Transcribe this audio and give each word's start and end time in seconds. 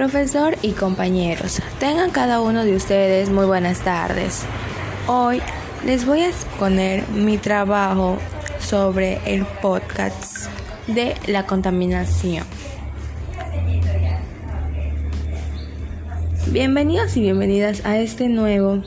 Profesor 0.00 0.56
y 0.62 0.70
compañeros, 0.70 1.60
tengan 1.78 2.10
cada 2.10 2.40
uno 2.40 2.64
de 2.64 2.74
ustedes 2.74 3.28
muy 3.28 3.44
buenas 3.44 3.84
tardes. 3.84 4.44
Hoy 5.06 5.42
les 5.84 6.06
voy 6.06 6.20
a 6.20 6.28
exponer 6.30 7.06
mi 7.10 7.36
trabajo 7.36 8.16
sobre 8.60 9.20
el 9.26 9.44
podcast 9.44 10.48
de 10.86 11.16
la 11.26 11.44
contaminación. 11.44 12.44
Bienvenidos 16.46 17.18
y 17.18 17.20
bienvenidas 17.20 17.84
a 17.84 17.98
este 17.98 18.30
nuevo 18.30 18.82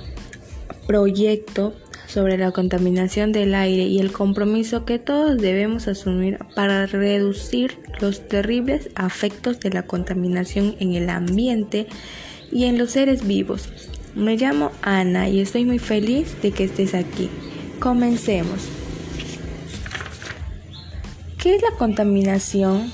proyecto 0.88 1.76
sobre 2.08 2.40
la 2.40 2.52
contaminación 2.52 3.32
del 3.34 3.54
aire 3.54 3.84
y 3.84 4.00
el 4.00 4.12
compromiso 4.12 4.84
que 4.84 4.98
todos 4.98 5.38
debemos 5.38 5.88
asumir 5.88 6.40
para 6.56 6.88
reducir 6.88 7.83
los 8.04 8.28
terribles 8.28 8.90
afectos 8.96 9.62
de 9.62 9.70
la 9.70 9.84
contaminación 9.84 10.76
en 10.82 10.94
el 10.94 11.10
ambiente 11.10 11.88
y 12.52 12.66
en 12.66 12.78
los 12.78 12.92
seres 12.92 13.26
vivos. 13.26 13.70
Me 14.14 14.36
llamo 14.36 14.72
Ana 14.82 15.30
y 15.30 15.40
estoy 15.40 15.64
muy 15.64 15.80
feliz 15.80 16.36
de 16.42 16.52
que 16.52 16.66
estés 16.66 16.96
aquí. 16.96 17.30
Comencemos. 17.80 18.68
¿Qué 21.42 21.56
es 21.56 21.62
la 21.62 21.72
contaminación? 21.78 22.92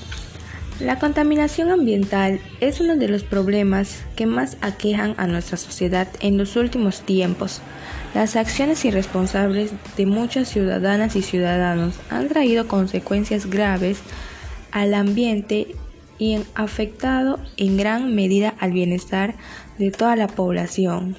La 0.78 1.00
contaminación 1.00 1.70
ambiental 1.72 2.38
es 2.60 2.80
uno 2.80 2.94
de 2.94 3.08
los 3.08 3.24
problemas 3.24 4.02
que 4.14 4.26
más 4.26 4.58
aquejan 4.60 5.14
a 5.18 5.26
nuestra 5.26 5.56
sociedad 5.56 6.06
en 6.20 6.38
los 6.38 6.54
últimos 6.54 7.00
tiempos. 7.00 7.60
Las 8.14 8.36
acciones 8.36 8.84
irresponsables 8.84 9.72
de 9.96 10.06
muchas 10.06 10.48
ciudadanas 10.48 11.16
y 11.16 11.22
ciudadanos 11.22 11.96
han 12.10 12.28
traído 12.28 12.68
consecuencias 12.68 13.46
graves 13.46 13.98
al 14.72 14.94
ambiente 14.94 15.74
y 16.18 16.38
afectado 16.54 17.38
en 17.56 17.76
gran 17.76 18.14
medida 18.14 18.54
al 18.58 18.72
bienestar 18.72 19.34
de 19.78 19.90
toda 19.90 20.16
la 20.16 20.28
población. 20.28 21.16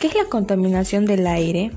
¿Qué 0.00 0.08
es 0.08 0.14
la 0.14 0.24
contaminación 0.26 1.06
del 1.06 1.26
aire? 1.26 1.72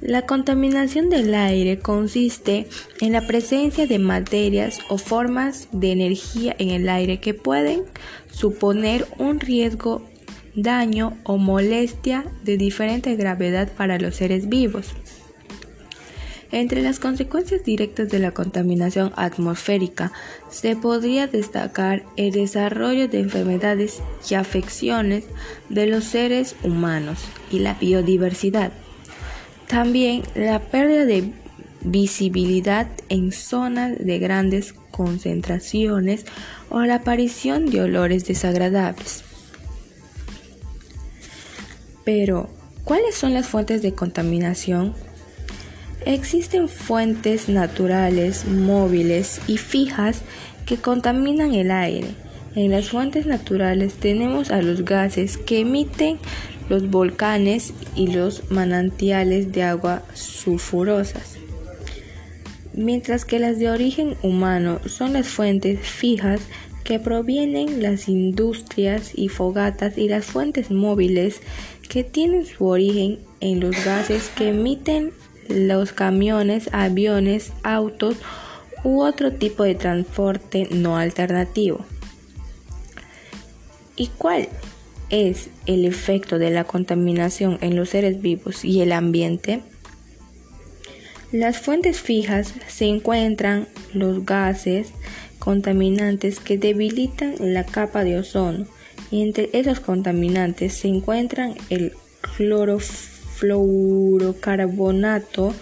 La 0.00 0.26
contaminación 0.26 1.08
del 1.08 1.34
aire 1.34 1.78
consiste 1.78 2.68
en 3.00 3.12
la 3.12 3.26
presencia 3.26 3.86
de 3.86 3.98
materias 3.98 4.80
o 4.88 4.98
formas 4.98 5.68
de 5.72 5.92
energía 5.92 6.54
en 6.58 6.70
el 6.70 6.88
aire 6.88 7.20
que 7.20 7.32
pueden 7.32 7.84
suponer 8.30 9.06
un 9.18 9.40
riesgo 9.40 10.02
daño 10.54 11.16
o 11.24 11.38
molestia 11.38 12.24
de 12.44 12.56
diferente 12.56 13.16
gravedad 13.16 13.72
para 13.76 13.98
los 13.98 14.16
seres 14.16 14.48
vivos. 14.48 14.88
Entre 16.54 16.82
las 16.82 17.00
consecuencias 17.00 17.64
directas 17.64 18.10
de 18.10 18.20
la 18.20 18.30
contaminación 18.30 19.12
atmosférica 19.16 20.12
se 20.48 20.76
podría 20.76 21.26
destacar 21.26 22.04
el 22.16 22.30
desarrollo 22.30 23.08
de 23.08 23.18
enfermedades 23.18 24.00
y 24.30 24.34
afecciones 24.34 25.24
de 25.68 25.88
los 25.88 26.04
seres 26.04 26.54
humanos 26.62 27.18
y 27.50 27.58
la 27.58 27.74
biodiversidad. 27.74 28.70
También 29.66 30.22
la 30.36 30.60
pérdida 30.60 31.06
de 31.06 31.32
visibilidad 31.82 32.86
en 33.08 33.32
zonas 33.32 33.98
de 33.98 34.20
grandes 34.20 34.74
concentraciones 34.92 36.24
o 36.70 36.82
la 36.82 36.96
aparición 36.96 37.68
de 37.68 37.80
olores 37.80 38.28
desagradables. 38.28 39.24
Pero, 42.04 42.48
¿cuáles 42.84 43.16
son 43.16 43.34
las 43.34 43.48
fuentes 43.48 43.82
de 43.82 43.92
contaminación? 43.92 44.94
Existen 46.06 46.68
fuentes 46.68 47.48
naturales, 47.48 48.44
móviles 48.44 49.40
y 49.46 49.56
fijas 49.56 50.20
que 50.66 50.76
contaminan 50.76 51.54
el 51.54 51.70
aire. 51.70 52.08
En 52.54 52.70
las 52.70 52.90
fuentes 52.90 53.24
naturales 53.24 53.94
tenemos 53.94 54.50
a 54.50 54.60
los 54.60 54.84
gases 54.84 55.38
que 55.38 55.60
emiten 55.60 56.18
los 56.68 56.90
volcanes 56.90 57.72
y 57.96 58.08
los 58.08 58.50
manantiales 58.50 59.52
de 59.52 59.62
agua 59.62 60.02
sulfurosas, 60.12 61.36
mientras 62.74 63.24
que 63.24 63.38
las 63.38 63.58
de 63.58 63.70
origen 63.70 64.14
humano 64.22 64.80
son 64.86 65.14
las 65.14 65.28
fuentes 65.28 65.80
fijas 65.80 66.40
que 66.84 66.98
provienen 66.98 67.82
las 67.82 68.08
industrias 68.08 69.12
y 69.14 69.30
fogatas 69.30 69.96
y 69.96 70.08
las 70.08 70.26
fuentes 70.26 70.70
móviles 70.70 71.40
que 71.88 72.04
tienen 72.04 72.44
su 72.44 72.66
origen 72.66 73.18
en 73.40 73.60
los 73.60 73.72
gases 73.84 74.30
que 74.36 74.50
emiten 74.50 75.12
los 75.48 75.92
camiones, 75.92 76.68
aviones, 76.72 77.52
autos 77.62 78.16
u 78.82 79.00
otro 79.00 79.32
tipo 79.32 79.64
de 79.64 79.74
transporte 79.74 80.68
no 80.70 80.96
alternativo. 80.96 81.84
¿Y 83.96 84.08
cuál 84.18 84.48
es 85.10 85.48
el 85.66 85.84
efecto 85.84 86.38
de 86.38 86.50
la 86.50 86.64
contaminación 86.64 87.58
en 87.60 87.76
los 87.76 87.90
seres 87.90 88.20
vivos 88.20 88.64
y 88.64 88.80
el 88.80 88.92
ambiente? 88.92 89.60
Las 91.32 91.58
fuentes 91.58 92.00
fijas 92.00 92.54
se 92.68 92.86
encuentran 92.86 93.68
los 93.92 94.24
gases 94.24 94.92
contaminantes 95.38 96.40
que 96.40 96.58
debilitan 96.58 97.34
la 97.40 97.64
capa 97.64 98.04
de 98.04 98.18
ozono 98.18 98.66
y 99.10 99.22
entre 99.22 99.50
esos 99.52 99.80
contaminantes 99.80 100.74
se 100.74 100.88
encuentran 100.88 101.54
el 101.70 101.92
clorofluorocarbonato 103.38 105.54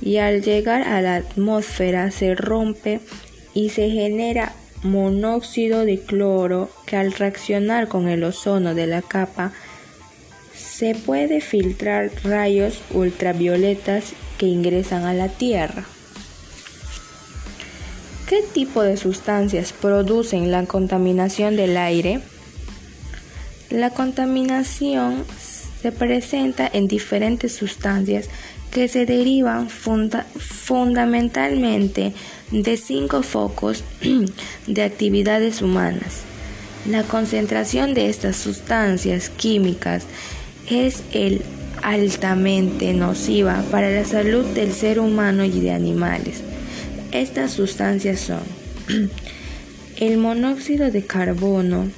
y 0.00 0.18
al 0.18 0.42
llegar 0.42 0.82
a 0.82 1.00
la 1.00 1.16
atmósfera 1.16 2.10
se 2.10 2.34
rompe 2.34 3.00
y 3.54 3.70
se 3.70 3.90
genera 3.90 4.52
monóxido 4.82 5.84
de 5.84 5.98
cloro 5.98 6.70
que 6.86 6.96
al 6.96 7.12
reaccionar 7.12 7.88
con 7.88 8.08
el 8.08 8.24
ozono 8.24 8.74
de 8.74 8.86
la 8.86 9.02
capa 9.02 9.52
se 10.54 10.94
puede 10.94 11.40
filtrar 11.40 12.10
rayos 12.22 12.80
ultravioletas 12.90 14.12
que 14.38 14.46
ingresan 14.46 15.04
a 15.04 15.14
la 15.14 15.28
Tierra. 15.28 15.84
¿Qué 18.28 18.42
tipo 18.52 18.82
de 18.82 18.96
sustancias 18.96 19.72
producen 19.72 20.50
la 20.50 20.64
contaminación 20.66 21.56
del 21.56 21.76
aire? 21.76 22.20
La 23.70 23.90
contaminación 23.90 25.24
se 25.84 25.92
presenta 25.92 26.68
en 26.72 26.88
diferentes 26.88 27.52
sustancias 27.52 28.30
que 28.70 28.88
se 28.88 29.04
derivan 29.04 29.68
fundamentalmente 29.68 32.14
de 32.50 32.78
cinco 32.78 33.22
focos 33.22 33.84
de 34.66 34.82
actividades 34.82 35.60
humanas. 35.60 36.22
La 36.88 37.02
concentración 37.02 37.92
de 37.92 38.08
estas 38.08 38.36
sustancias 38.36 39.28
químicas 39.28 40.04
es 40.70 41.02
el 41.12 41.42
altamente 41.82 42.94
nociva 42.94 43.62
para 43.70 43.90
la 43.90 44.06
salud 44.06 44.46
del 44.54 44.72
ser 44.72 44.98
humano 44.98 45.44
y 45.44 45.60
de 45.60 45.72
animales. 45.72 46.42
Estas 47.12 47.52
sustancias 47.52 48.20
son 48.20 48.40
el 49.98 50.16
monóxido 50.16 50.90
de 50.90 51.04
carbono, 51.04 51.90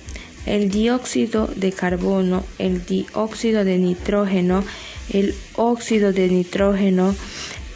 el 0.47 0.71
dióxido 0.71 1.49
de 1.55 1.73
carbono, 1.73 2.45
el 2.59 2.87
dióxido 2.87 3.65
de 3.65 3.79
nitrógeno, 3.79 4.65
el 5.11 5.35
óxido 5.55 6.13
de 6.13 6.29
nitrógeno, 6.29 7.15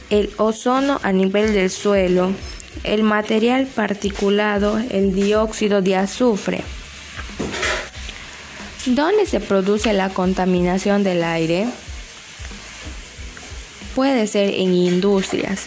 el 0.08 0.30
ozono 0.38 1.00
a 1.02 1.12
nivel 1.12 1.52
del 1.52 1.70
suelo, 1.70 2.32
el 2.84 3.02
material 3.02 3.66
particulado, 3.66 4.78
el 4.90 5.14
dióxido 5.14 5.82
de 5.82 5.96
azufre. 5.96 6.62
¿Dónde 8.86 9.26
se 9.26 9.40
produce 9.40 9.92
la 9.92 10.08
contaminación 10.08 11.04
del 11.04 11.22
aire? 11.22 11.66
Puede 13.94 14.26
ser 14.26 14.54
en 14.54 14.72
industrias, 14.72 15.66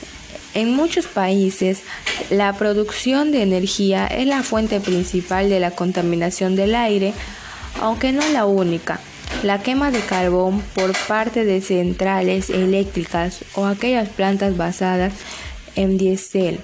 en 0.54 0.76
muchos 0.76 1.08
países, 1.08 1.82
la 2.30 2.54
producción 2.54 3.32
de 3.32 3.42
energía 3.42 4.08
es 4.08 4.28
la 4.28 4.44
fuente 4.44 4.80
principal 4.80 5.50
de 5.50 5.60
la 5.60 5.72
contaminación 5.72 6.56
del 6.56 6.76
aire, 6.76 7.14
aunque 7.82 8.12
no 8.12 8.28
la 8.30 8.46
única. 8.46 9.00
La 9.42 9.62
quema 9.62 9.92
de 9.92 10.02
carbón 10.02 10.62
por 10.76 10.94
parte 11.08 11.44
de 11.44 11.60
centrales 11.62 12.50
eléctricas 12.50 13.44
o 13.56 13.66
aquellas 13.66 14.10
plantas 14.10 14.56
basadas 14.56 15.14
en 15.76 15.98
diésel 15.98 16.60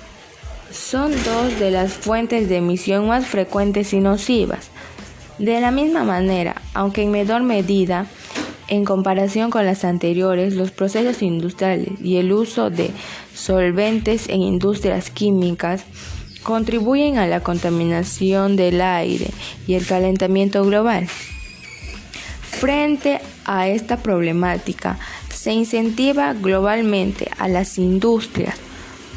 son 0.72 1.12
dos 1.24 1.60
de 1.60 1.72
las 1.72 1.94
fuentes 1.94 2.48
de 2.48 2.58
emisión 2.58 3.08
más 3.08 3.26
frecuentes 3.26 3.92
y 3.94 4.00
nocivas. 4.00 4.70
De 5.40 5.60
la 5.62 5.72
misma 5.72 6.04
manera, 6.04 6.62
aunque 6.74 7.02
en 7.02 7.12
menor 7.12 7.42
medida, 7.44 8.06
en 8.70 8.86
comparación 8.86 9.50
con 9.50 9.66
las 9.66 9.84
anteriores, 9.84 10.54
los 10.54 10.72
procesos 10.72 11.22
industriales 11.22 12.00
y 12.02 12.18
el 12.18 12.32
uso 12.32 12.70
de 12.70 12.92
solventes 13.34 14.30
en 14.30 14.42
industrias 14.42 15.10
químicas 15.10 15.84
contribuyen 16.44 17.18
a 17.18 17.28
la 17.28 17.42
contaminación 17.42 18.56
del 18.56 18.82
aire 18.82 19.32
y 19.68 19.74
el 19.74 19.86
calentamiento 19.86 20.64
global. 20.66 21.08
Frente 22.42 23.20
a 23.46 23.68
esta 23.68 23.98
problemática, 23.98 25.00
se 25.34 25.52
incentiva 25.52 26.34
globalmente 26.34 27.30
a 27.38 27.48
las 27.48 27.78
industrias 27.78 28.69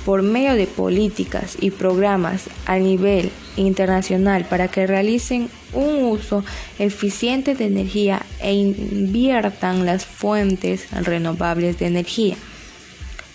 por 0.05 0.23
medio 0.23 0.55
de 0.55 0.67
políticas 0.67 1.57
y 1.61 1.71
programas 1.71 2.45
a 2.67 2.79
nivel 2.79 3.31
internacional 3.57 4.45
para 4.45 4.69
que 4.69 4.87
realicen 4.87 5.49
un 5.73 6.05
uso 6.05 6.45
eficiente 6.79 7.55
de 7.55 7.67
energía 7.67 8.23
e 8.41 8.55
inviertan 8.55 9.87
las 9.87 10.05
fuentes 10.05 10.87
renovables 10.91 11.79
de 11.79 11.87
energía. 11.87 12.37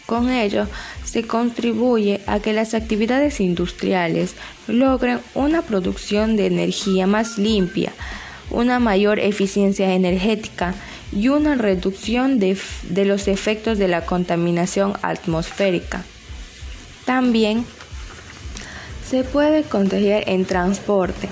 Con 0.05 0.29
ello, 0.29 0.67
se 1.03 1.23
contribuye 1.23 2.21
a 2.27 2.39
que 2.39 2.53
las 2.53 2.73
actividades 2.73 3.41
industriales 3.41 4.35
logren 4.67 5.19
una 5.35 5.61
producción 5.61 6.37
de 6.37 6.47
energía 6.47 7.07
más 7.07 7.37
limpia, 7.37 7.91
una 8.49 8.79
mayor 8.79 9.19
eficiencia 9.19 9.93
energética 9.93 10.75
y 11.11 11.27
una 11.27 11.55
reducción 11.55 12.39
de, 12.39 12.57
los 13.05 13.27
efectos 13.27 13.77
de 13.77 13.89
la 13.89 14.05
contaminación 14.05 14.93
atmosférica. 15.01 16.05
También 17.07 17.65
se 19.09 19.24
puede 19.24 19.63
contagiar 19.63 20.25
en 20.27 20.44
transporte. 20.44 21.30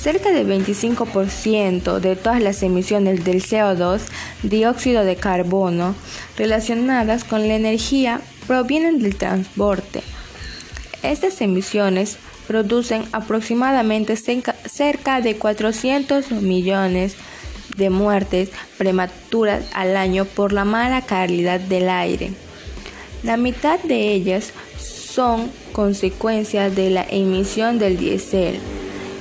Cerca 0.00 0.30
del 0.30 0.48
25% 0.48 2.00
de 2.00 2.16
todas 2.16 2.40
las 2.40 2.62
emisiones 2.62 3.22
del 3.22 3.42
CO2, 3.42 4.00
dióxido 4.42 5.04
de 5.04 5.16
carbono, 5.16 5.94
relacionadas 6.38 7.24
con 7.24 7.46
la 7.48 7.56
energía 7.56 8.22
provienen 8.46 8.98
del 8.98 9.16
transporte. 9.16 10.02
Estas 11.02 11.42
emisiones 11.42 12.16
producen 12.48 13.04
aproximadamente 13.12 14.16
cerca 14.16 15.20
de 15.20 15.36
400 15.36 16.30
millones 16.30 17.16
de 17.76 17.90
muertes 17.90 18.48
prematuras 18.78 19.66
al 19.74 19.98
año 19.98 20.24
por 20.24 20.54
la 20.54 20.64
mala 20.64 21.02
calidad 21.02 21.60
del 21.60 21.90
aire. 21.90 22.32
La 23.22 23.36
mitad 23.36 23.78
de 23.80 24.14
ellas 24.14 24.54
son 25.10 25.50
consecuencia 25.72 26.70
de 26.70 26.90
la 26.90 27.04
emisión 27.08 27.78
del 27.78 27.96
diésel 27.96 28.58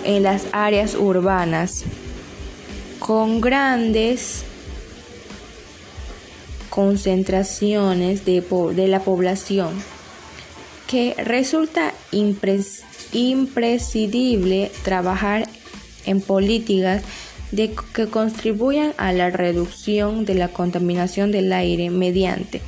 en 0.05 0.23
las 0.23 0.47
áreas 0.51 0.95
urbanas 0.95 1.83
con 2.99 3.39
grandes 3.41 4.43
concentraciones 6.69 8.25
de, 8.25 8.43
la 8.87 8.99
población 8.99 9.69
que 10.87 11.15
resulta 11.17 11.93
imprescindible 12.11 14.71
trabajar 14.83 15.49
en 16.05 16.21
políticas 16.21 17.03
que 17.93 18.07
contribuyan 18.07 18.93
a 18.97 19.11
la 19.11 19.31
reducción 19.31 20.23
de 20.25 20.35
la 20.35 20.49
contaminación 20.49 21.31
del 21.31 21.51
aire 21.51 21.89
mediante, 21.89 22.61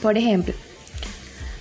por 0.00 0.16
ejemplo, 0.16 0.54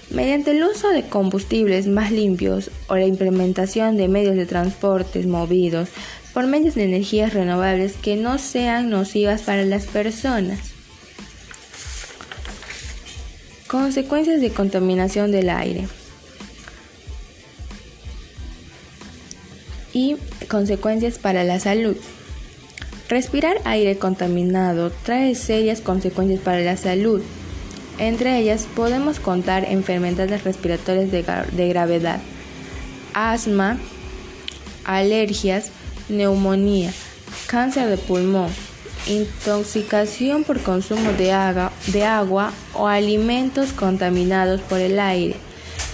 Mediante 0.10 0.52
el 0.52 0.64
uso 0.64 0.90
de 0.90 1.04
combustibles 1.04 1.88
más 1.88 2.12
limpios 2.12 2.72
o 2.88 2.96
la 2.96 3.06
implementación 3.06 3.98
de 3.98 4.08
medios 4.08 4.38
de 4.38 4.46
transporte 4.46 5.26
movidos 5.28 5.90
por 6.34 6.48
medios 6.48 6.76
de 6.76 6.86
energías 6.86 7.34
renovables 7.34 7.94
que 7.94 8.16
no 8.16 8.38
sean 8.38 8.90
nocivas 8.90 9.42
para 9.42 9.66
las 9.66 9.86
personas. 9.86 10.60
Consecuencias 13.68 14.40
de 14.40 14.52
contaminación 14.52 15.32
del 15.32 15.50
aire. 15.50 15.90
Y 19.92 20.16
consecuencias 20.48 21.20
para 21.20 21.44
la 21.44 21.60
salud. 21.60 21.98
Respirar 23.10 23.58
aire 23.66 23.98
contaminado 23.98 24.92
trae 25.04 25.36
serias 25.36 25.82
consecuencias 25.82 26.40
para 26.40 26.62
la 26.62 26.78
salud 26.78 27.22
entre 27.98 28.40
ellas 28.40 28.68
podemos 28.76 29.20
contar 29.20 29.66
enfermedades 29.66 30.44
respiratorias 30.44 31.12
de, 31.12 31.68
gravedad, 31.70 32.20
asma, 33.14 33.78
alergias, 34.86 35.72
neumonía, 36.10 36.92
cáncer 37.48 37.90
de 37.90 37.98
pulmón, 37.98 38.50
intoxicación 39.08 40.44
por 40.44 40.62
consumo 40.62 41.12
de 41.14 41.32
agua, 41.32 41.72
de 41.88 42.06
o 42.74 42.88
alimentos 42.88 43.74
contaminados 43.74 44.62
por 44.62 44.80
el 44.80 45.00
aire, 45.00 45.36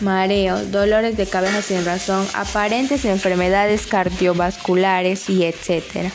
mareo, 0.01 0.65
dolores 0.65 1.17
de 1.17 1.25
cabeza 1.25 1.61
sin 1.61 1.85
razón, 1.85 2.25
aparentes 2.33 3.05
enfermedades 3.05 3.87
cardiovasculares 3.87 5.29
y 5.29 5.45
etc. 5.45 6.11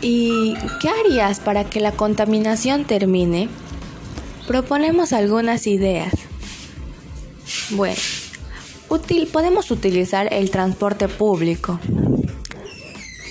¿Y 0.00 0.54
qué 0.80 0.88
harías 0.88 1.40
para 1.40 1.64
que 1.64 1.80
la 1.80 1.92
contaminación 1.92 2.84
termine? 2.84 3.48
Proponemos 4.46 5.12
algunas 5.12 5.66
ideas. 5.66 6.12
Bueno, 7.70 8.00
podemos 9.32 9.70
utilizar 9.70 10.32
el 10.32 10.50
transporte 10.50 11.08
público, 11.08 11.80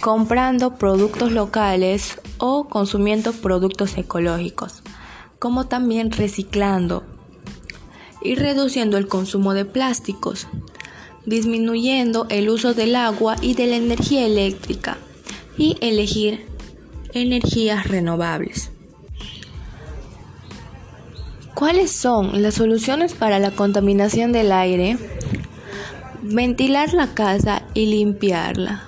comprando 0.01 0.75
productos 0.75 1.31
locales 1.31 2.19
o 2.37 2.67
consumiendo 2.67 3.31
productos 3.31 3.97
ecológicos, 3.97 4.83
como 5.39 5.67
también 5.67 6.11
reciclando 6.11 7.03
y 8.21 8.35
reduciendo 8.35 8.97
el 8.97 9.07
consumo 9.07 9.53
de 9.53 9.65
plásticos, 9.65 10.47
disminuyendo 11.25 12.25
el 12.29 12.49
uso 12.49 12.73
del 12.73 12.95
agua 12.95 13.35
y 13.41 13.53
de 13.53 13.67
la 13.67 13.75
energía 13.77 14.25
eléctrica 14.25 14.97
y 15.57 15.77
elegir 15.81 16.45
energías 17.13 17.87
renovables. 17.87 18.71
¿Cuáles 21.53 21.91
son 21.91 22.41
las 22.41 22.55
soluciones 22.55 23.13
para 23.13 23.39
la 23.39 23.51
contaminación 23.51 24.31
del 24.31 24.51
aire? 24.51 24.97
Ventilar 26.21 26.93
la 26.93 27.13
casa 27.13 27.63
y 27.73 27.85
limpiarla. 27.85 28.83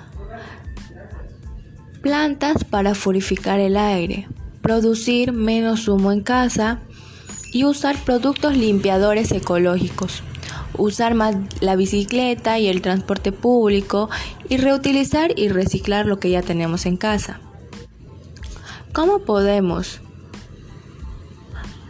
Plantas 2.02 2.64
para 2.64 2.94
purificar 2.94 3.60
el 3.60 3.76
aire. 3.76 4.28
Producir 4.62 5.32
menos 5.32 5.86
humo 5.86 6.12
en 6.12 6.22
casa 6.22 6.80
y 7.52 7.64
usar 7.64 7.96
productos 8.04 8.56
limpiadores 8.56 9.30
ecológicos 9.32 10.22
usar 10.78 11.14
más 11.14 11.36
la 11.60 11.76
bicicleta 11.76 12.58
y 12.58 12.68
el 12.68 12.82
transporte 12.82 13.32
público 13.32 14.10
y 14.48 14.56
reutilizar 14.56 15.38
y 15.38 15.48
reciclar 15.48 16.06
lo 16.06 16.18
que 16.18 16.30
ya 16.30 16.42
tenemos 16.42 16.86
en 16.86 16.96
casa. 16.96 17.40
¿Cómo 18.92 19.18
podemos 19.20 20.00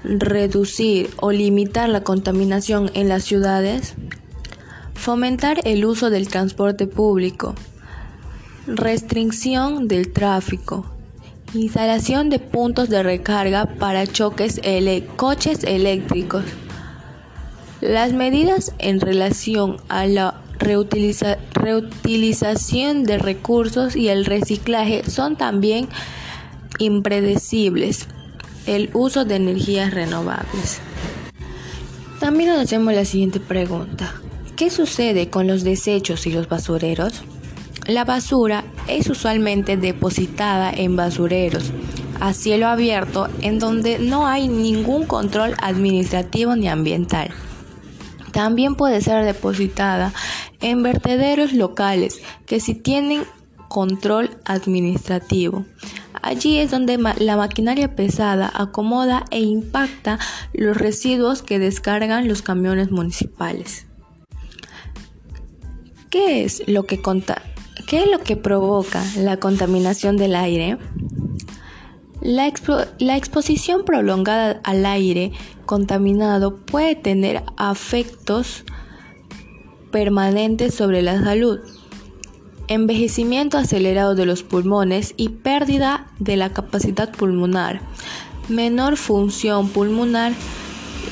reducir 0.03 1.11
o 1.21 1.33
limitar 1.33 1.89
la 1.89 2.03
contaminación 2.03 2.91
en 2.95 3.09
las 3.09 3.25
ciudades? 3.25 3.95
Fomentar 4.95 5.61
el 5.65 5.85
uso 5.85 6.11
del 6.11 6.29
transporte 6.29 6.87
público. 6.87 7.55
Restricción 8.67 9.87
del 9.87 10.13
tráfico. 10.13 10.85
Instalación 11.55 12.29
de 12.29 12.41
puntos 12.41 12.89
de 12.89 13.05
recarga 13.05 13.67
para 13.67 14.07
choques 14.07 14.61
coches 15.17 15.63
eléctricos. 15.63 16.45
Las 17.81 18.13
medidas 18.13 18.73
en 18.79 19.01
relación 19.01 19.79
a 19.89 20.07
la 20.07 20.35
reutilización 20.59 23.05
de 23.05 23.19
recursos 23.19 23.97
y 23.97 24.09
el 24.09 24.25
reciclaje 24.25 25.03
son 25.09 25.37
también 25.37 25.89
impredecibles. 26.79 28.07
El 28.67 28.91
uso 28.95 29.25
de 29.25 29.37
energías 29.37 29.93
renovables. 29.93 30.81
También 32.19 32.51
nos 32.51 32.61
hacemos 32.61 32.95
la 32.95 33.05
siguiente 33.05 33.41
pregunta. 33.41 34.15
¿Qué 34.57 34.71
sucede 34.71 35.29
con 35.29 35.47
los 35.47 35.63
desechos 35.63 36.27
y 36.27 36.33
los 36.33 36.49
basureros? 36.49 37.23
La 37.87 38.05
basura 38.05 38.65
es 38.89 39.11
usualmente 39.11 39.77
depositada 39.77 40.73
en 40.73 40.97
basureros 40.97 41.73
a 42.21 42.33
cielo 42.33 42.67
abierto 42.67 43.29
en 43.43 43.59
donde 43.59 43.99
no 43.99 44.27
hay 44.27 44.49
ningún 44.49 45.05
control 45.05 45.55
administrativo 45.61 46.57
ni 46.57 46.69
ambiental. 46.69 47.31
También 48.37 48.75
puede 48.75 49.01
ser 49.01 49.25
depositada 49.25 50.13
en 50.61 50.83
vertederos 50.83 51.55
locales 51.55 52.21
que 52.45 52.61
sí 52.61 52.75
tienen 52.75 53.23
control 53.69 54.37
administrativo. 54.45 55.65
Allí 56.21 56.59
es 56.59 56.71
donde 56.71 56.99
la 56.99 57.39
maquinaria 57.39 57.97
pesada 57.97 58.53
acomoda 58.53 59.25
e 59.31 59.41
impacta 59.41 60.19
los 60.53 60.77
residuos 60.77 61.41
que 61.41 61.59
descargan 61.59 62.29
los 62.29 62.43
camiones 62.43 62.91
municipales. 62.91 63.87
¿Qué 66.11 66.45
es 66.45 66.63
lo 66.67 66.85
que, 66.85 67.01
¿Qué 67.87 68.03
es 68.03 68.11
lo 68.11 68.19
que 68.19 68.37
provoca 68.37 69.03
la 69.17 69.39
contaminación 69.39 70.19
del 70.19 70.35
aire? 70.35 70.77
La, 72.27 72.49
exposición 73.17 73.85
prolongada 73.85 74.61
al 74.65 74.85
aire 74.85 75.31
contaminado 75.65 76.57
puede 76.57 76.97
tener 76.97 77.45
efectos 77.71 78.65
permanentes 79.93 80.75
sobre 80.75 81.03
la 81.03 81.23
salud, 81.23 81.61
envejecimiento 82.67 83.59
acelerado 83.59 84.17
de 84.17 84.27
los 84.27 84.43
pulmones 84.43 85.15
y 85.17 85.29
pérdida 85.29 86.09
de 86.19 86.37
la 86.37 86.53
capacidad 86.53 87.13
pulmonar, 87.13 87.81
menor 88.49 88.97
función 88.97 89.69
pulmonar 89.69 90.33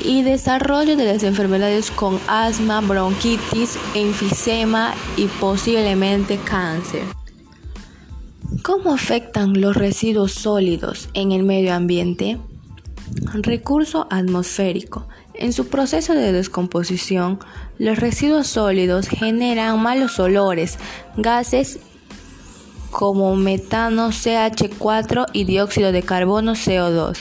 y 0.02 0.22
desarrollo 0.22 0.96
de 0.96 1.04
las 1.04 1.22
enfermedades 1.22 1.92
con 1.92 2.18
asma, 2.26 2.80
bronquitis, 2.80 3.78
enfisema 3.94 4.92
y 5.16 5.26
posiblemente 5.26 6.38
cáncer. 6.38 7.04
¿Cómo 8.64 8.94
afectan 8.94 9.60
los 9.60 9.76
residuos 9.76 10.32
sólidos 10.32 11.10
en 11.12 11.32
el 11.32 11.42
medio 11.42 11.74
ambiente? 11.74 12.38
Recurso 13.34 14.06
atmosférico. 14.08 15.06
En 15.34 15.52
su 15.52 15.66
proceso 15.68 16.14
de 16.14 16.32
descomposición, 16.32 17.40
los 17.76 17.98
residuos 17.98 18.46
sólidos 18.46 19.08
generan 19.08 19.82
malos 19.82 20.18
olores, 20.18 20.78
gases 21.18 21.78
como 22.90 23.36
metano 23.36 24.08
CH4 24.08 25.26
y 25.34 25.44
dióxido 25.44 25.92
de 25.92 26.02
carbono 26.02 26.52
CO2, 26.52 27.18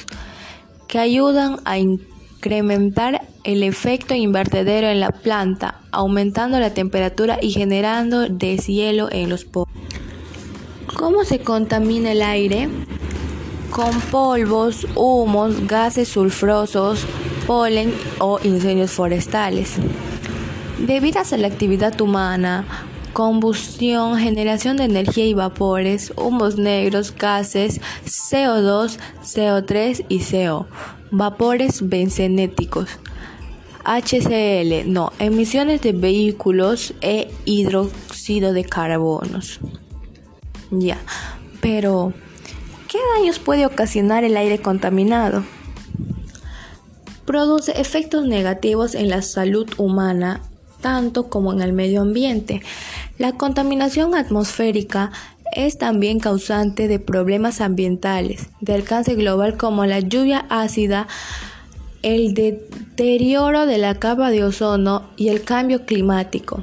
que 0.87 0.99
ayudan 0.99 1.57
a 1.65 1.77
incrementar 1.77 3.27
el 3.43 3.63
efecto 3.63 4.13
invertedero 4.13 4.87
en 4.87 5.01
la 5.01 5.11
planta, 5.11 5.81
aumentando 5.91 6.61
la 6.61 6.73
temperatura 6.73 7.37
y 7.41 7.51
generando 7.51 8.29
deshielo 8.29 9.09
en 9.11 9.27
los 9.29 9.43
poros. 9.43 9.73
¿Cómo 11.03 11.25
se 11.25 11.39
contamina 11.39 12.13
el 12.13 12.21
aire? 12.21 12.69
Con 13.71 13.99
polvos, 14.03 14.87
humos, 14.95 15.67
gases 15.67 16.07
sulfurosos, 16.07 17.05
polen 17.45 17.93
o 18.19 18.39
incendios 18.41 18.91
forestales. 18.91 19.73
Debido 20.79 21.19
a 21.19 21.37
la 21.37 21.47
actividad 21.47 21.99
humana, 21.99 22.65
combustión, 23.11 24.17
generación 24.17 24.77
de 24.77 24.85
energía 24.85 25.25
y 25.25 25.33
vapores, 25.33 26.13
humos 26.15 26.55
negros, 26.55 27.13
gases, 27.13 27.81
CO2, 28.05 28.97
CO3 29.23 30.05
y 30.07 30.19
CO, 30.19 30.67
vapores 31.11 31.89
bencenéticos. 31.89 32.87
HCl, 33.83 34.89
no, 34.89 35.11
emisiones 35.19 35.81
de 35.81 35.91
vehículos 35.91 36.93
e 37.01 37.29
hidróxido 37.43 38.53
de 38.53 38.63
carbonos. 38.63 39.59
Ya, 40.75 40.97
pero 41.61 42.13
¿qué 42.87 42.97
daños 43.15 43.37
puede 43.37 43.67
ocasionar 43.67 44.23
el 44.23 44.35
aire 44.35 44.57
contaminado? 44.57 45.43
Produce 47.25 47.79
efectos 47.79 48.25
negativos 48.25 48.95
en 48.95 49.09
la 49.09 49.21
salud 49.21 49.69
humana, 49.77 50.41
tanto 50.81 51.29
como 51.29 51.53
en 51.53 51.61
el 51.61 51.73
medio 51.73 52.01
ambiente. 52.01 52.63
La 53.19 53.33
contaminación 53.33 54.15
atmosférica 54.15 55.11
es 55.55 55.77
también 55.77 56.19
causante 56.19 56.87
de 56.87 56.97
problemas 56.97 57.61
ambientales 57.61 58.49
de 58.59 58.73
alcance 58.73 59.13
global 59.13 59.57
como 59.57 59.85
la 59.85 59.99
lluvia 59.99 60.47
ácida, 60.49 61.07
el 62.01 62.33
deterioro 62.33 63.67
de 63.67 63.77
la 63.77 63.99
capa 63.99 64.31
de 64.31 64.43
ozono 64.43 65.03
y 65.17 65.29
el 65.29 65.43
cambio 65.43 65.85
climático. 65.85 66.61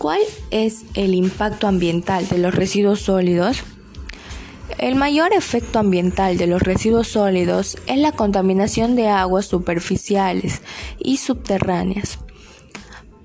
¿Cuál 0.00 0.22
es 0.50 0.86
el 0.94 1.14
impacto 1.14 1.66
ambiental 1.68 2.26
de 2.26 2.38
los 2.38 2.54
residuos 2.54 3.00
sólidos? 3.00 3.58
El 4.78 4.94
mayor 4.94 5.34
efecto 5.34 5.78
ambiental 5.78 6.38
de 6.38 6.46
los 6.46 6.62
residuos 6.62 7.08
sólidos 7.08 7.76
es 7.86 7.98
la 7.98 8.12
contaminación 8.12 8.96
de 8.96 9.08
aguas 9.08 9.44
superficiales 9.44 10.62
y 10.98 11.18
subterráneas 11.18 12.18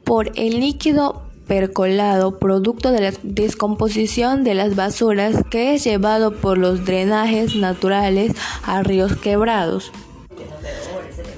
por 0.03 0.33
el 0.35 0.59
líquido 0.59 1.21
percolado 1.47 2.39
producto 2.39 2.91
de 2.91 2.99
la 2.99 3.13
descomposición 3.23 4.43
de 4.43 4.55
las 4.55 4.75
basuras 4.75 5.45
que 5.49 5.75
es 5.75 5.85
llevado 5.85 6.35
por 6.41 6.57
los 6.57 6.83
drenajes 6.83 7.55
naturales 7.55 8.33
a 8.63 8.83
ríos 8.83 9.15
quebrados. 9.15 9.93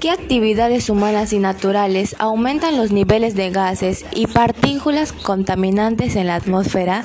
¿Qué 0.00 0.12
actividades 0.12 0.90
humanas 0.90 1.32
y 1.32 1.40
naturales 1.40 2.14
aumentan 2.20 2.76
los 2.76 2.92
niveles 2.92 3.34
de 3.34 3.50
gases 3.50 4.04
y 4.14 4.28
partículas 4.28 5.12
contaminantes 5.12 6.14
en 6.14 6.28
la 6.28 6.36
atmósfera? 6.36 7.04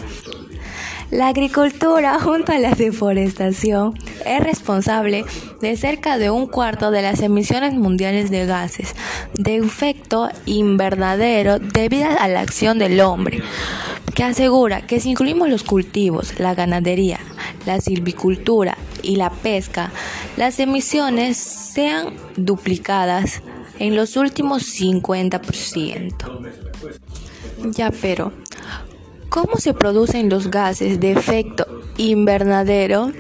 La 1.10 1.30
agricultura 1.30 2.20
junto 2.24 2.52
a 2.52 2.60
la 2.60 2.72
deforestación 2.76 3.98
es 4.28 4.44
responsable 4.44 5.26
de 5.60 5.76
cerca 5.76 6.20
de 6.20 6.30
un 6.30 6.46
cuarto 6.46 6.92
de 6.92 7.02
las 7.02 7.22
emisiones 7.22 7.74
mundiales 7.74 8.30
de 8.30 8.46
gases 8.46 8.96
de 9.34 9.56
efecto 9.56 10.30
invernadero 10.46 11.58
debido 11.58 12.10
a 12.20 12.28
la 12.28 12.42
acción 12.42 12.78
del 12.78 13.02
hombre, 13.02 13.42
que 14.14 14.24
asegura 14.24 14.86
que 14.86 15.00
si 15.00 15.12
incluimos 15.12 15.50
los 15.50 15.64
cultivos, 15.64 16.40
la 16.40 16.56
ganadería, 16.56 17.20
la 17.66 17.82
silvicultura 17.82 18.78
y 19.02 19.16
la 19.16 19.30
pesca, 19.30 19.92
las 20.38 20.60
emisiones 20.60 21.38
sean 21.38 22.14
duplicadas 22.36 23.42
en 23.80 23.96
los 23.96 24.16
últimos 24.18 24.64
50%. 24.80 26.14
Ya, 27.76 27.92
pero 28.02 28.32
¿Cómo 29.34 29.58
se 29.58 29.74
producen 29.74 30.30
los 30.30 30.52
gases 30.52 31.00
de 31.00 31.12
efecto 31.12 31.66
invernadero? 31.98 33.12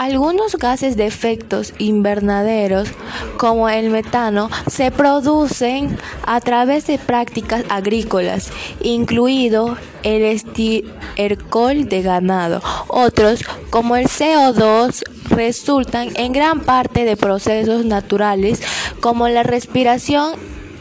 Algunos 0.00 0.56
gases 0.56 0.96
de 0.96 1.04
efectos 1.04 1.74
invernaderos, 1.76 2.88
como 3.36 3.68
el 3.68 3.90
metano, 3.90 4.48
se 4.66 4.90
producen 4.90 5.98
a 6.22 6.40
través 6.40 6.86
de 6.86 6.96
prácticas 6.96 7.64
agrícolas, 7.68 8.50
incluido 8.80 9.76
el 10.02 10.22
estiércol 10.22 11.86
de 11.90 12.00
ganado. 12.00 12.62
Otros, 12.88 13.44
como 13.68 13.94
el 13.94 14.06
CO2, 14.06 15.02
resultan 15.28 16.08
en 16.16 16.32
gran 16.32 16.60
parte 16.60 17.04
de 17.04 17.18
procesos 17.18 17.84
naturales 17.84 18.62
como 19.00 19.28
la 19.28 19.42
respiración 19.42 20.32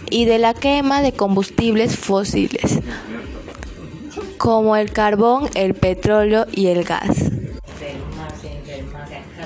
y 0.09 0.23
de 0.23 0.39
la 0.39 0.53
quema 0.53 1.01
de 1.01 1.11
combustibles 1.11 1.97
fósiles 1.97 2.79
como 4.37 4.77
el 4.77 4.93
carbón, 4.93 5.49
el 5.55 5.73
petróleo 5.73 6.45
y 6.53 6.67
el 6.67 6.85
gas. 6.85 7.38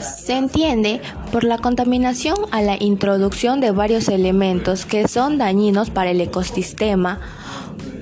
Se 0.01 0.33
entiende 0.33 1.01
por 1.31 1.43
la 1.43 1.57
contaminación 1.57 2.35
a 2.51 2.61
la 2.61 2.75
introducción 2.79 3.61
de 3.61 3.71
varios 3.71 4.09
elementos 4.09 4.85
que 4.85 5.07
son 5.07 5.37
dañinos 5.37 5.89
para 5.89 6.11
el 6.11 6.21
ecosistema 6.21 7.19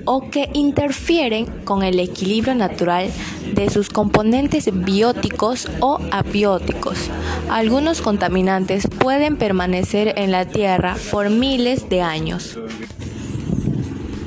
o 0.04 0.30
que 0.30 0.50
interfieren 0.52 1.46
con 1.64 1.82
el 1.82 2.00
equilibrio 2.00 2.54
natural 2.54 3.10
de 3.54 3.70
sus 3.70 3.88
componentes 3.88 4.68
bióticos 4.72 5.68
o 5.80 5.98
abióticos. 6.10 7.10
Algunos 7.50 8.00
contaminantes 8.00 8.88
pueden 8.98 9.36
permanecer 9.36 10.14
en 10.16 10.32
la 10.32 10.46
Tierra 10.46 10.96
por 11.10 11.30
miles 11.30 11.88
de 11.88 12.02
años. 12.02 12.58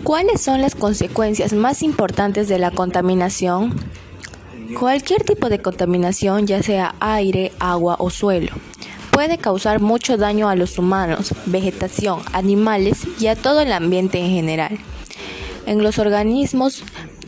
¿Cuáles 0.03 0.41
son 0.41 0.61
las 0.61 0.75
consecuencias 0.75 1.53
más 1.53 1.81
importantes 1.81 2.47
de 2.47 2.59
la 2.59 2.71
contaminación? 2.71 3.73
Cualquier 4.73 5.23
tipo 5.23 5.49
de 5.49 5.61
contaminación, 5.61 6.47
ya 6.47 6.63
sea 6.63 6.95
aire, 6.99 7.51
agua 7.59 7.95
o 7.99 8.09
suelo, 8.09 8.51
puede 9.11 9.37
causar 9.37 9.79
mucho 9.79 10.17
daño 10.17 10.49
a 10.49 10.55
los 10.55 10.77
humanos, 10.77 11.33
vegetación, 11.45 12.21
animales 12.33 13.07
y 13.19 13.27
a 13.27 13.35
todo 13.35 13.61
el 13.61 13.71
ambiente 13.71 14.19
en 14.19 14.31
general. 14.31 14.77
En 15.65 15.83
los 15.83 15.99
organismos 15.99 16.83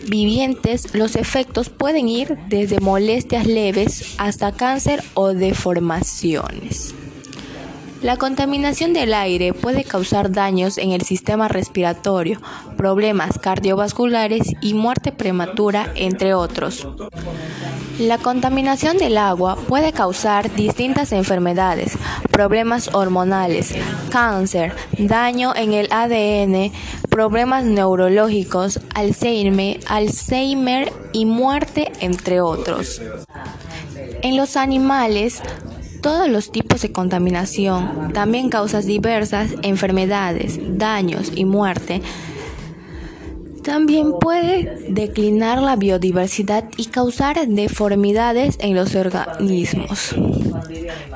vivientes 0.07 0.93
los 0.93 1.15
efectos 1.15 1.69
pueden 1.69 2.07
ir 2.07 2.37
desde 2.49 2.79
molestias 2.79 3.45
leves 3.45 4.15
hasta 4.17 4.51
cáncer 4.51 5.03
o 5.13 5.33
deformaciones. 5.33 6.93
La 8.01 8.17
contaminación 8.17 8.93
del 8.93 9.13
aire 9.13 9.53
puede 9.53 9.83
causar 9.83 10.31
daños 10.31 10.77
en 10.77 10.91
el 10.91 11.01
sistema 11.01 11.47
respiratorio, 11.47 12.39
problemas 12.77 13.39
cardiovasculares 13.39 14.53
y 14.61 14.75
muerte 14.75 15.11
prematura, 15.11 15.91
entre 15.95 16.33
otros. 16.33 16.87
La 17.97 18.19
contaminación 18.19 18.97
del 18.97 19.17
agua 19.17 19.55
puede 19.55 19.91
causar 19.91 20.53
distintas 20.53 21.11
enfermedades, 21.11 21.97
problemas 22.31 22.93
hormonales, 22.93 23.73
cáncer, 24.11 24.75
daño 24.99 25.55
en 25.55 25.73
el 25.73 25.87
ADN, 25.91 26.71
problemas 27.09 27.63
neurológicos, 27.63 28.79
Alzheimer, 28.93 29.79
Alzheimer 29.87 30.93
y 31.13 31.25
muerte, 31.25 31.91
entre 31.99 32.41
otros. 32.41 33.01
En 34.21 34.37
los 34.37 34.57
animales, 34.57 35.41
todos 36.07 36.29
los 36.29 36.51
tipos 36.53 36.81
de 36.81 36.93
contaminación 36.93 38.13
también 38.13 38.47
causan 38.47 38.85
diversas 38.85 39.51
enfermedades, 39.61 40.57
daños 40.77 41.33
y 41.35 41.43
muerte. 41.43 42.01
También 43.61 44.13
puede 44.17 44.85
declinar 44.87 45.61
la 45.61 45.75
biodiversidad 45.75 46.63
y 46.77 46.85
causar 46.85 47.45
deformidades 47.45 48.55
en 48.61 48.73
los 48.73 48.95
organismos. 48.95 50.15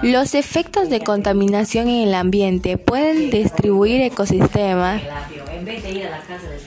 Los 0.04 0.36
efectos 0.36 0.90
de 0.90 1.00
contaminación 1.00 1.88
en 1.88 2.10
el 2.10 2.14
ambiente 2.14 2.78
pueden 2.78 3.30
distribuir 3.30 4.02
ecosistemas 4.02 5.02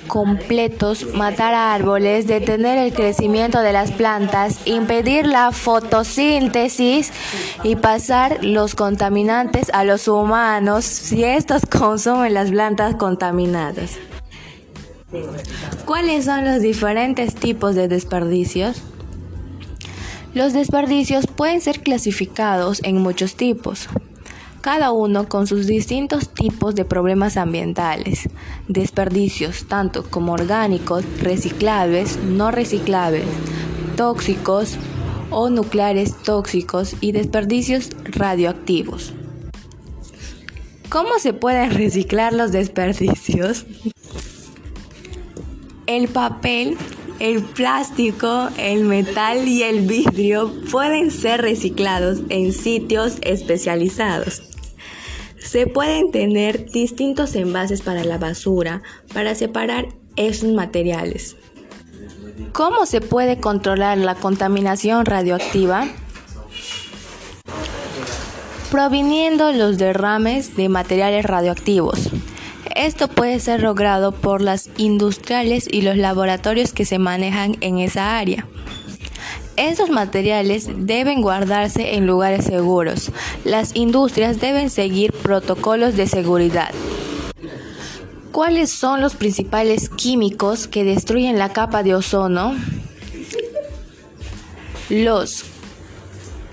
completos, 0.06 1.14
matar 1.14 1.54
árboles, 1.54 2.26
detener 2.26 2.78
el 2.78 2.92
crecimiento 2.92 3.60
de 3.60 3.72
las 3.72 3.90
plantas, 3.92 4.60
impedir 4.66 5.26
la 5.26 5.52
fotosíntesis 5.52 7.12
y 7.62 7.76
pasar 7.76 8.44
los 8.44 8.74
contaminantes 8.74 9.70
a 9.72 9.84
los 9.84 10.08
humanos 10.08 10.84
si 10.84 11.24
estos 11.24 11.62
consumen 11.70 12.34
las 12.34 12.50
plantas 12.50 12.94
contaminadas. 12.96 13.98
¿Cuáles 15.84 16.24
son 16.24 16.44
los 16.44 16.60
diferentes 16.60 17.34
tipos 17.34 17.74
de 17.74 17.88
desperdicios? 17.88 18.82
Los 20.34 20.52
desperdicios 20.52 21.28
pueden 21.28 21.60
ser 21.60 21.80
clasificados 21.80 22.80
en 22.82 22.96
muchos 22.96 23.36
tipos, 23.36 23.88
cada 24.64 24.92
uno 24.92 25.28
con 25.28 25.46
sus 25.46 25.66
distintos 25.66 26.30
tipos 26.30 26.74
de 26.74 26.86
problemas 26.86 27.36
ambientales, 27.36 28.30
desperdicios 28.66 29.66
tanto 29.68 30.04
como 30.04 30.32
orgánicos, 30.32 31.04
reciclables, 31.20 32.16
no 32.16 32.50
reciclables, 32.50 33.26
tóxicos 33.94 34.78
o 35.28 35.50
nucleares 35.50 36.16
tóxicos 36.22 36.96
y 37.02 37.12
desperdicios 37.12 37.90
radioactivos. 38.04 39.12
¿Cómo 40.88 41.18
se 41.18 41.34
pueden 41.34 41.70
reciclar 41.70 42.32
los 42.32 42.50
desperdicios? 42.50 43.66
El 45.86 46.08
papel, 46.08 46.78
el 47.18 47.42
plástico, 47.42 48.48
el 48.56 48.84
metal 48.84 49.46
y 49.46 49.62
el 49.62 49.82
vidrio 49.82 50.50
pueden 50.70 51.10
ser 51.10 51.42
reciclados 51.42 52.20
en 52.30 52.54
sitios 52.54 53.18
especializados. 53.20 54.53
Se 55.44 55.66
pueden 55.66 56.10
tener 56.10 56.70
distintos 56.70 57.36
envases 57.36 57.82
para 57.82 58.02
la 58.02 58.18
basura 58.18 58.82
para 59.12 59.34
separar 59.34 59.88
esos 60.16 60.50
materiales. 60.50 61.36
¿Cómo 62.52 62.86
se 62.86 63.00
puede 63.00 63.38
controlar 63.38 63.98
la 63.98 64.14
contaminación 64.14 65.04
radioactiva? 65.04 65.86
Proviniendo 68.70 69.52
los 69.52 69.76
derrames 69.78 70.56
de 70.56 70.68
materiales 70.68 71.24
radioactivos. 71.24 72.10
Esto 72.74 73.06
puede 73.06 73.38
ser 73.38 73.62
logrado 73.62 74.12
por 74.12 74.40
las 74.40 74.70
industriales 74.78 75.68
y 75.70 75.82
los 75.82 75.96
laboratorios 75.96 76.72
que 76.72 76.84
se 76.84 76.98
manejan 76.98 77.56
en 77.60 77.78
esa 77.78 78.18
área. 78.18 78.46
Estos 79.56 79.88
materiales 79.88 80.68
deben 80.74 81.22
guardarse 81.22 81.94
en 81.94 82.06
lugares 82.06 82.46
seguros. 82.46 83.12
Las 83.44 83.76
industrias 83.76 84.40
deben 84.40 84.68
seguir 84.68 85.12
protocolos 85.12 85.96
de 85.96 86.08
seguridad. 86.08 86.72
¿Cuáles 88.32 88.70
son 88.70 89.00
los 89.00 89.14
principales 89.14 89.88
químicos 89.88 90.66
que 90.66 90.82
destruyen 90.82 91.38
la 91.38 91.50
capa 91.50 91.84
de 91.84 91.94
ozono? 91.94 92.56
Los 94.90 95.44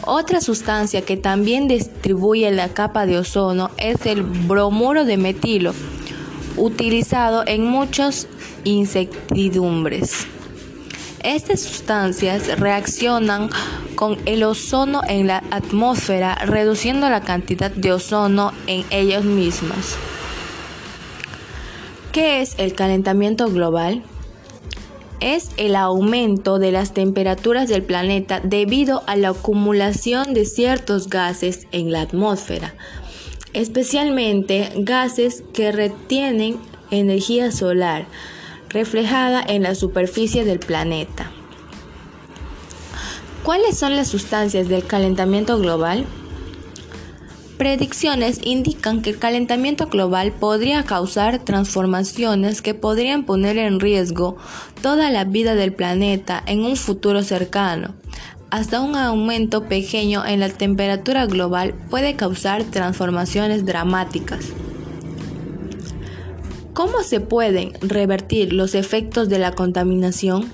Otra 0.09 0.41
sustancia 0.41 1.03
que 1.03 1.17
también 1.17 1.67
distribuye 1.67 2.49
la 2.53 2.69
capa 2.69 3.07
de 3.07 3.19
ozono 3.19 3.73
es 3.77 4.07
el 4.07 4.23
bromuro 4.23 5.05
de 5.05 5.17
metilo, 5.17 5.75
utilizado 6.57 7.43
en 7.45 7.67
muchos 7.67 8.29
insectidumbres. 8.63 10.29
Estas 11.25 11.61
sustancias 11.61 12.57
reaccionan 12.61 13.51
con 13.97 14.17
el 14.27 14.45
ozono 14.45 15.03
en 15.09 15.27
la 15.27 15.43
atmósfera, 15.51 16.37
reduciendo 16.37 17.11
la 17.11 17.23
cantidad 17.23 17.73
de 17.73 17.93
ozono 17.93 18.53
en 18.69 18.85
ellos 18.91 19.25
mismos. 19.25 19.97
¿Qué 22.13 22.43
es 22.43 22.55
el 22.59 22.75
calentamiento 22.75 23.51
global? 23.51 24.05
Es 25.21 25.50
el 25.57 25.76
aumento 25.76 26.59
de 26.59 26.73
las 26.73 26.93
temperaturas 26.93 27.69
del 27.69 27.83
planeta 27.83 28.41
debido 28.43 29.02
a 29.07 29.17
la 29.17 29.31
acumulación 29.31 30.35
de 30.35 30.45
ciertos 30.45 31.09
gases 31.09 31.67
en 31.73 31.93
la 31.93 32.02
atmósfera, 32.02 32.75
especialmente 33.52 34.71
gases 34.76 35.43
que 35.52 35.73
retienen 35.73 36.59
energía 36.91 37.52
solar 37.52 38.07
reflejada 38.69 39.43
en 39.47 39.63
la 39.63 39.75
superficie 39.75 40.45
del 40.45 40.59
planeta. 40.59 41.31
¿Cuáles 43.43 43.79
son 43.79 43.95
las 43.95 44.09
sustancias 44.09 44.69
del 44.69 44.85
calentamiento 44.87 45.59
global? 45.59 46.05
Predicciones 47.58 48.40
indican 48.45 49.00
que 49.00 49.10
el 49.10 49.19
calentamiento 49.19 49.86
global 49.86 50.32
podría 50.32 50.82
causar 50.82 51.38
transformaciones 51.38 52.60
que 52.60 52.75
podrían 52.75 53.25
poner 53.25 53.56
en 53.56 53.80
riesgo 53.80 54.36
toda 54.82 55.10
la 55.10 55.25
vida 55.25 55.54
del 55.54 55.73
planeta 55.73 56.42
en 56.47 56.60
un 56.60 56.76
futuro 56.76 57.23
cercano. 57.23 57.95
Hasta 58.50 58.82
un 58.82 58.95
aumento 58.95 59.64
pequeño 59.64 60.25
en 60.26 60.40
la 60.40 60.50
temperatura 60.50 61.25
global 61.25 61.75
puede 61.88 62.14
causar 62.14 62.62
transformaciones 62.64 63.64
dramáticas. 63.64 64.47
¿Cómo 66.75 67.02
se 67.02 67.21
pueden 67.21 67.73
revertir 67.80 68.52
los 68.52 68.75
efectos 68.75 69.30
de 69.30 69.38
la 69.38 69.52
contaminación? 69.52 70.52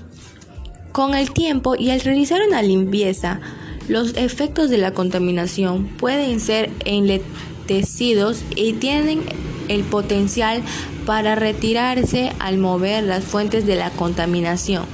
Con 0.93 1.15
el 1.15 1.31
tiempo 1.31 1.75
y 1.75 1.89
al 1.89 1.99
realizar 1.99 2.39
una 2.47 2.61
limpieza, 2.61 3.41
los 3.87 4.15
efectos 4.15 4.69
de 4.69 4.77
la 4.77 4.91
contaminación 4.91 5.87
pueden 5.97 6.39
ser 6.39 6.69
enletecidos 6.85 8.43
y 8.55 8.73
tienen 8.73 9.21
el 9.67 9.83
potencial 9.83 10.61
para 11.05 11.35
retirarse 11.35 12.31
al 12.39 12.57
mover 12.57 13.03
las 13.03 13.23
fuentes 13.23 13.65
de 13.65 13.75
la 13.75 13.89
contaminación. 13.91 14.85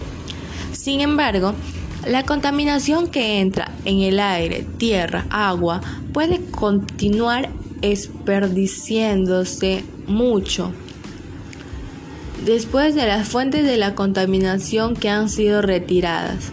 Sin 0.71 1.01
embargo, 1.01 1.53
la 2.07 2.23
contaminación 2.23 3.07
que 3.07 3.39
entra 3.39 3.71
en 3.85 3.99
el 3.99 4.19
aire, 4.19 4.65
tierra, 4.77 5.25
agua 5.29 5.81
puede 6.13 6.41
continuar 6.51 7.49
desperdiciándose 7.81 9.83
mucho 10.07 10.71
después 12.45 12.95
de 12.95 13.05
las 13.05 13.27
fuentes 13.27 13.65
de 13.65 13.77
la 13.77 13.95
contaminación 13.95 14.95
que 14.95 15.09
han 15.09 15.29
sido 15.29 15.61
retiradas. 15.61 16.51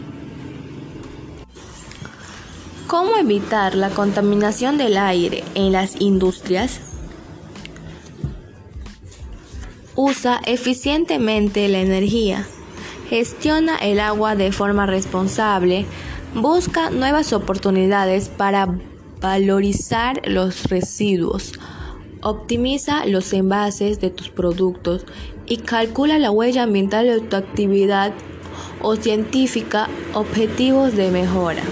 ¿Cómo 2.87 3.17
evitar 3.17 3.75
la 3.75 3.91
contaminación 3.91 4.79
del 4.79 4.97
aire 4.97 5.43
en 5.57 5.73
las 5.73 6.01
industrias? 6.01 6.79
Usa 9.97 10.41
eficientemente 10.47 11.67
la 11.67 11.81
energía. 11.81 12.47
Gestiona 13.09 13.77
el 13.77 13.99
agua 13.99 14.37
de 14.37 14.53
forma 14.53 14.87
responsable. 14.87 15.85
Busca 16.37 16.91
nuevas 16.91 17.33
oportunidades 17.33 18.29
para 18.29 18.69
valorizar 19.21 20.23
los 20.29 20.67
residuos. 20.67 21.55
Optimiza 22.23 23.05
los 23.07 23.33
envases 23.33 24.01
de 24.01 24.11
tus 24.11 24.29
productos 24.29 25.07
y 25.45 25.57
calcula 25.57 26.21
la 26.21 26.31
huella 26.31 26.63
ambiental 26.63 27.07
de 27.09 27.21
tu 27.21 27.35
actividad 27.35 28.13
o 28.81 28.95
científica 28.95 29.89
objetivos 30.15 30.95
de 30.95 31.11
mejora. 31.11 31.63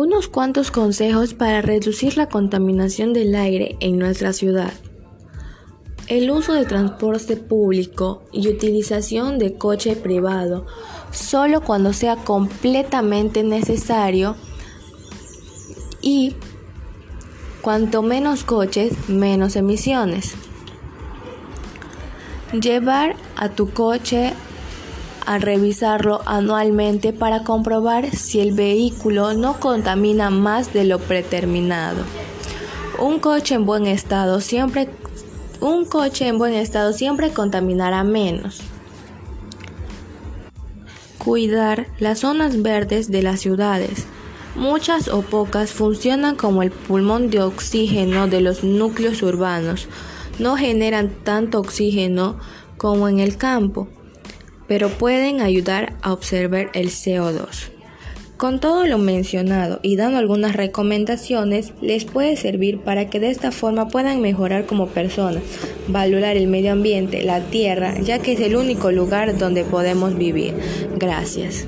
Unos 0.00 0.28
cuantos 0.28 0.70
consejos 0.70 1.34
para 1.34 1.60
reducir 1.60 2.16
la 2.16 2.28
contaminación 2.28 3.12
del 3.12 3.34
aire 3.34 3.76
en 3.80 3.98
nuestra 3.98 4.32
ciudad. 4.32 4.72
El 6.06 6.30
uso 6.30 6.52
de 6.52 6.66
transporte 6.66 7.36
público 7.36 8.22
y 8.30 8.46
utilización 8.46 9.40
de 9.40 9.54
coche 9.54 9.96
privado 9.96 10.66
solo 11.10 11.62
cuando 11.62 11.92
sea 11.92 12.14
completamente 12.14 13.42
necesario 13.42 14.36
y 16.00 16.36
cuanto 17.60 18.00
menos 18.02 18.44
coches, 18.44 18.92
menos 19.08 19.56
emisiones. 19.56 20.34
Llevar 22.52 23.16
a 23.34 23.48
tu 23.48 23.72
coche 23.72 24.32
a 25.28 25.36
revisarlo 25.36 26.22
anualmente 26.24 27.12
para 27.12 27.44
comprobar 27.44 28.16
si 28.16 28.40
el 28.40 28.52
vehículo 28.52 29.34
no 29.34 29.60
contamina 29.60 30.30
más 30.30 30.72
de 30.72 30.84
lo 30.84 30.98
preterminado. 31.00 31.98
Un 32.98 33.18
coche 33.18 33.54
en 33.54 33.66
buen 33.66 33.86
estado 33.86 34.40
siempre 34.40 34.88
un 35.60 35.84
coche 35.84 36.28
en 36.28 36.38
buen 36.38 36.54
estado 36.54 36.94
siempre 36.94 37.30
contaminará 37.30 38.04
menos. 38.04 38.62
Cuidar 41.18 41.88
las 41.98 42.20
zonas 42.20 42.62
verdes 42.62 43.10
de 43.10 43.22
las 43.22 43.40
ciudades. 43.40 44.06
Muchas 44.56 45.08
o 45.08 45.20
pocas 45.20 45.72
funcionan 45.72 46.36
como 46.36 46.62
el 46.62 46.70
pulmón 46.70 47.28
de 47.28 47.42
oxígeno 47.42 48.28
de 48.28 48.40
los 48.40 48.64
núcleos 48.64 49.22
urbanos. 49.22 49.88
No 50.38 50.56
generan 50.56 51.10
tanto 51.22 51.60
oxígeno 51.60 52.36
como 52.78 53.08
en 53.10 53.18
el 53.18 53.36
campo 53.36 53.88
pero 54.68 54.90
pueden 54.90 55.40
ayudar 55.40 55.94
a 56.02 56.12
observar 56.12 56.70
el 56.74 56.90
CO2. 56.90 57.70
Con 58.36 58.60
todo 58.60 58.86
lo 58.86 58.98
mencionado 58.98 59.80
y 59.82 59.96
dando 59.96 60.18
algunas 60.18 60.54
recomendaciones, 60.54 61.72
les 61.80 62.04
puede 62.04 62.36
servir 62.36 62.78
para 62.78 63.10
que 63.10 63.18
de 63.18 63.30
esta 63.30 63.50
forma 63.50 63.88
puedan 63.88 64.20
mejorar 64.20 64.64
como 64.64 64.86
personas, 64.86 65.42
valorar 65.88 66.36
el 66.36 66.46
medio 66.46 66.70
ambiente, 66.70 67.24
la 67.24 67.40
tierra, 67.40 67.98
ya 68.00 68.20
que 68.20 68.34
es 68.34 68.40
el 68.40 68.54
único 68.54 68.92
lugar 68.92 69.38
donde 69.38 69.64
podemos 69.64 70.16
vivir. 70.16 70.54
Gracias. 70.96 71.66